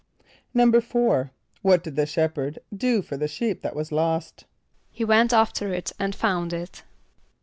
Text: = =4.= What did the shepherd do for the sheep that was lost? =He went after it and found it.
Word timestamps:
= 0.27 0.55
=4.= 0.55 1.29
What 1.61 1.83
did 1.83 1.95
the 1.95 2.07
shepherd 2.07 2.57
do 2.75 3.03
for 3.03 3.17
the 3.17 3.27
sheep 3.27 3.61
that 3.61 3.75
was 3.75 3.91
lost? 3.91 4.45
=He 4.89 5.05
went 5.05 5.31
after 5.31 5.71
it 5.75 5.91
and 5.99 6.15
found 6.15 6.53
it. 6.53 6.81